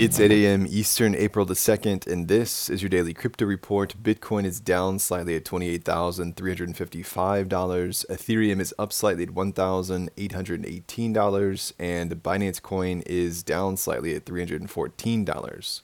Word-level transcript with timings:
It's 0.00 0.20
8 0.20 0.30
a.m. 0.30 0.64
Eastern, 0.68 1.16
April 1.16 1.44
the 1.44 1.54
2nd, 1.54 2.06
and 2.06 2.28
this 2.28 2.70
is 2.70 2.82
your 2.82 2.88
daily 2.88 3.12
crypto 3.12 3.44
report. 3.44 3.96
Bitcoin 4.00 4.44
is 4.44 4.60
down 4.60 5.00
slightly 5.00 5.34
at 5.34 5.44
$28,355. 5.44 8.06
Ethereum 8.06 8.60
is 8.60 8.72
up 8.78 8.92
slightly 8.92 9.24
at 9.24 9.30
$1,818, 9.30 11.72
and 11.80 12.22
Binance 12.22 12.62
Coin 12.62 13.02
is 13.06 13.42
down 13.42 13.76
slightly 13.76 14.14
at 14.14 14.24
$314. 14.24 15.82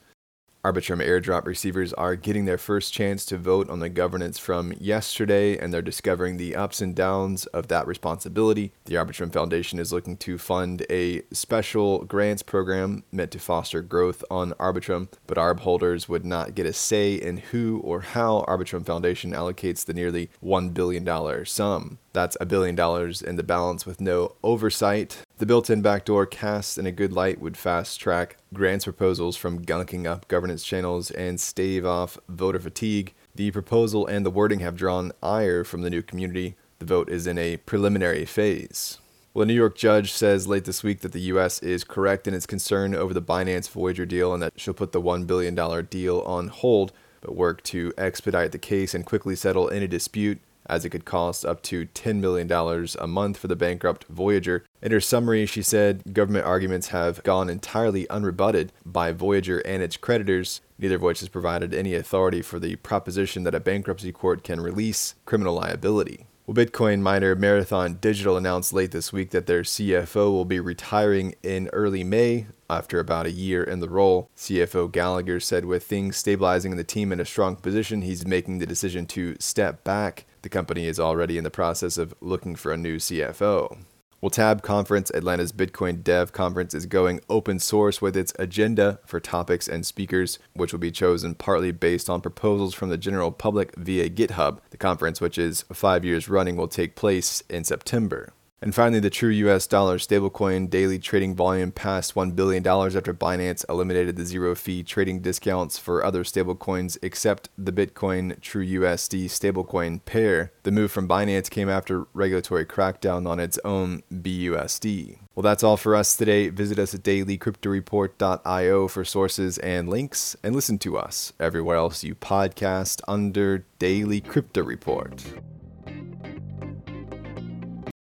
Arbitrum 0.64 1.06
airdrop 1.06 1.44
receivers 1.44 1.92
are 1.92 2.16
getting 2.16 2.46
their 2.46 2.56
first 2.56 2.90
chance 2.90 3.26
to 3.26 3.36
vote 3.36 3.68
on 3.68 3.80
the 3.80 3.90
governance 3.90 4.38
from 4.38 4.72
yesterday, 4.80 5.58
and 5.58 5.74
they're 5.74 5.82
discovering 5.82 6.38
the 6.38 6.56
ups 6.56 6.80
and 6.80 6.96
downs 6.96 7.44
of 7.46 7.68
that 7.68 7.86
responsibility. 7.86 8.72
The 8.86 8.94
Arbitrum 8.94 9.30
Foundation 9.30 9.78
is 9.78 9.92
looking 9.92 10.16
to 10.16 10.38
fund 10.38 10.86
a 10.88 11.20
special 11.32 12.06
grants 12.06 12.42
program 12.42 13.04
meant 13.12 13.30
to 13.32 13.38
foster 13.38 13.82
growth 13.82 14.24
on 14.30 14.52
Arbitrum, 14.52 15.08
but 15.26 15.36
ARB 15.36 15.60
holders 15.60 16.08
would 16.08 16.24
not 16.24 16.54
get 16.54 16.64
a 16.64 16.72
say 16.72 17.12
in 17.12 17.36
who 17.36 17.80
or 17.84 18.00
how 18.00 18.46
Arbitrum 18.48 18.86
Foundation 18.86 19.32
allocates 19.32 19.84
the 19.84 19.92
nearly 19.92 20.30
$1 20.42 20.72
billion 20.72 21.44
sum. 21.44 21.98
That's 22.14 22.36
a 22.40 22.46
billion 22.46 22.76
dollars 22.76 23.20
in 23.20 23.34
the 23.34 23.42
balance 23.42 23.84
with 23.84 24.00
no 24.00 24.36
oversight. 24.44 25.18
The 25.38 25.46
built 25.46 25.68
in 25.68 25.82
backdoor 25.82 26.26
cast 26.26 26.78
in 26.78 26.86
a 26.86 26.92
good 26.92 27.12
light 27.12 27.40
would 27.40 27.56
fast 27.56 28.00
track 28.00 28.36
grants 28.54 28.84
proposals 28.84 29.36
from 29.36 29.64
gunking 29.64 30.06
up 30.06 30.28
governance 30.28 30.62
channels 30.62 31.10
and 31.10 31.40
stave 31.40 31.84
off 31.84 32.16
voter 32.28 32.60
fatigue. 32.60 33.14
The 33.34 33.50
proposal 33.50 34.06
and 34.06 34.24
the 34.24 34.30
wording 34.30 34.60
have 34.60 34.76
drawn 34.76 35.10
ire 35.24 35.64
from 35.64 35.82
the 35.82 35.90
new 35.90 36.02
community. 36.02 36.54
The 36.78 36.84
vote 36.84 37.08
is 37.08 37.26
in 37.26 37.36
a 37.36 37.56
preliminary 37.56 38.24
phase. 38.24 38.98
Well, 39.34 39.42
a 39.42 39.46
New 39.46 39.54
York 39.54 39.76
judge 39.76 40.12
says 40.12 40.46
late 40.46 40.66
this 40.66 40.84
week 40.84 41.00
that 41.00 41.10
the 41.10 41.20
U.S. 41.32 41.60
is 41.64 41.82
correct 41.82 42.28
in 42.28 42.34
its 42.34 42.46
concern 42.46 42.94
over 42.94 43.12
the 43.12 43.20
Binance 43.20 43.68
Voyager 43.68 44.06
deal 44.06 44.32
and 44.32 44.40
that 44.40 44.52
she'll 44.54 44.72
put 44.72 44.92
the 44.92 45.02
$1 45.02 45.26
billion 45.26 45.56
deal 45.86 46.20
on 46.20 46.46
hold, 46.46 46.92
but 47.20 47.34
work 47.34 47.60
to 47.64 47.92
expedite 47.98 48.52
the 48.52 48.58
case 48.58 48.94
and 48.94 49.04
quickly 49.04 49.34
settle 49.34 49.68
any 49.70 49.88
dispute 49.88 50.38
as 50.66 50.84
it 50.84 50.90
could 50.90 51.04
cost 51.04 51.44
up 51.44 51.62
to 51.62 51.86
$10 51.86 52.20
million 52.20 52.50
a 52.98 53.06
month 53.06 53.36
for 53.36 53.48
the 53.48 53.56
bankrupt 53.56 54.04
Voyager. 54.08 54.64
In 54.82 54.92
her 54.92 55.00
summary, 55.00 55.46
she 55.46 55.62
said 55.62 56.14
government 56.14 56.46
arguments 56.46 56.88
have 56.88 57.22
gone 57.22 57.50
entirely 57.50 58.06
unrebutted 58.06 58.70
by 58.84 59.12
Voyager 59.12 59.58
and 59.60 59.82
its 59.82 59.96
creditors, 59.96 60.60
neither 60.78 60.96
of 60.96 61.02
which 61.02 61.20
has 61.20 61.28
provided 61.28 61.74
any 61.74 61.94
authority 61.94 62.42
for 62.42 62.58
the 62.58 62.76
proposition 62.76 63.44
that 63.44 63.54
a 63.54 63.60
bankruptcy 63.60 64.12
court 64.12 64.42
can 64.42 64.60
release 64.60 65.14
criminal 65.24 65.54
liability. 65.54 66.26
Well, 66.46 66.54
Bitcoin 66.54 67.00
miner 67.00 67.34
Marathon 67.34 67.94
Digital 68.02 68.36
announced 68.36 68.74
late 68.74 68.90
this 68.90 69.14
week 69.14 69.30
that 69.30 69.46
their 69.46 69.62
CFO 69.62 70.30
will 70.30 70.44
be 70.44 70.60
retiring 70.60 71.34
in 71.42 71.70
early 71.72 72.04
May 72.04 72.48
after 72.68 73.00
about 73.00 73.24
a 73.24 73.30
year 73.30 73.64
in 73.64 73.80
the 73.80 73.88
role. 73.88 74.28
CFO 74.36 74.92
Gallagher 74.92 75.40
said, 75.40 75.64
with 75.64 75.84
things 75.84 76.18
stabilizing 76.18 76.72
and 76.72 76.78
the 76.78 76.84
team 76.84 77.12
in 77.12 77.20
a 77.20 77.24
strong 77.24 77.56
position, 77.56 78.02
he's 78.02 78.26
making 78.26 78.58
the 78.58 78.66
decision 78.66 79.06
to 79.06 79.36
step 79.40 79.84
back. 79.84 80.26
The 80.42 80.50
company 80.50 80.86
is 80.86 81.00
already 81.00 81.38
in 81.38 81.44
the 81.44 81.50
process 81.50 81.96
of 81.96 82.12
looking 82.20 82.56
for 82.56 82.72
a 82.72 82.76
new 82.76 82.98
CFO. 82.98 83.78
Well, 84.24 84.30
Tab 84.30 84.62
Conference, 84.62 85.10
Atlanta's 85.10 85.52
Bitcoin 85.52 86.02
Dev 86.02 86.32
Conference, 86.32 86.72
is 86.72 86.86
going 86.86 87.20
open 87.28 87.58
source 87.58 88.00
with 88.00 88.16
its 88.16 88.32
agenda 88.38 88.98
for 89.04 89.20
topics 89.20 89.68
and 89.68 89.84
speakers, 89.84 90.38
which 90.54 90.72
will 90.72 90.80
be 90.80 90.90
chosen 90.90 91.34
partly 91.34 91.72
based 91.72 92.08
on 92.08 92.22
proposals 92.22 92.72
from 92.72 92.88
the 92.88 92.96
general 92.96 93.30
public 93.30 93.76
via 93.76 94.08
GitHub. 94.08 94.60
The 94.70 94.78
conference, 94.78 95.20
which 95.20 95.36
is 95.36 95.66
five 95.74 96.06
years 96.06 96.26
running, 96.26 96.56
will 96.56 96.68
take 96.68 96.96
place 96.96 97.42
in 97.50 97.64
September. 97.64 98.32
And 98.64 98.74
finally, 98.74 98.98
the 98.98 99.10
true 99.10 99.28
US 99.28 99.66
dollar 99.66 99.98
stablecoin 99.98 100.70
daily 100.70 100.98
trading 100.98 101.36
volume 101.36 101.70
passed 101.70 102.14
$1 102.14 102.34
billion 102.34 102.66
after 102.66 103.12
Binance 103.12 103.62
eliminated 103.68 104.16
the 104.16 104.24
zero 104.24 104.54
fee 104.54 104.82
trading 104.82 105.20
discounts 105.20 105.76
for 105.76 106.02
other 106.02 106.24
stablecoins 106.24 106.96
except 107.02 107.50
the 107.58 107.72
Bitcoin 107.72 108.40
True 108.40 108.64
USD 108.64 109.26
stablecoin 109.26 110.02
pair. 110.06 110.50
The 110.62 110.72
move 110.72 110.90
from 110.90 111.06
Binance 111.06 111.50
came 111.50 111.68
after 111.68 112.06
regulatory 112.14 112.64
crackdown 112.64 113.28
on 113.28 113.38
its 113.38 113.58
own 113.66 114.02
BUSD. 114.10 115.18
Well, 115.34 115.42
that's 115.42 115.62
all 115.62 115.76
for 115.76 115.94
us 115.94 116.16
today. 116.16 116.48
Visit 116.48 116.78
us 116.78 116.94
at 116.94 117.02
dailycryptoreport.io 117.02 118.88
for 118.88 119.04
sources 119.04 119.58
and 119.58 119.90
links, 119.90 120.38
and 120.42 120.54
listen 120.54 120.78
to 120.78 120.96
us 120.96 121.34
everywhere 121.38 121.76
else 121.76 122.02
you 122.02 122.14
podcast 122.14 123.02
under 123.06 123.66
Daily 123.78 124.22
Crypto 124.22 124.62
Report. 124.62 125.22